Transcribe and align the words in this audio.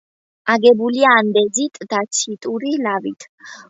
აგებულია 0.53 1.13
ანდეზიტ-დაციტური 1.19 2.77
ლავით. 2.91 3.33